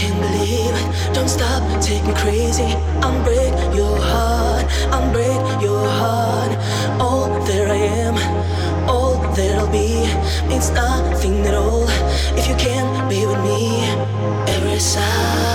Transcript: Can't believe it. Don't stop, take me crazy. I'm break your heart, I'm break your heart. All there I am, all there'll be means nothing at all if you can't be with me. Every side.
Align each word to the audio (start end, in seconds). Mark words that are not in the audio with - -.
Can't 0.00 0.18
believe 0.18 0.74
it. 0.80 1.14
Don't 1.14 1.28
stop, 1.28 1.60
take 1.82 2.02
me 2.06 2.14
crazy. 2.14 2.72
I'm 3.04 3.22
break 3.22 3.52
your 3.76 3.98
heart, 3.98 4.64
I'm 4.90 5.12
break 5.12 5.42
your 5.60 5.86
heart. 6.00 6.52
All 6.98 7.28
there 7.44 7.68
I 7.68 7.76
am, 8.06 8.16
all 8.88 9.20
there'll 9.34 9.68
be 9.68 10.08
means 10.48 10.70
nothing 10.70 11.46
at 11.46 11.54
all 11.54 11.86
if 12.38 12.48
you 12.48 12.54
can't 12.54 13.10
be 13.10 13.26
with 13.26 13.42
me. 13.44 13.84
Every 14.48 14.78
side. 14.78 15.49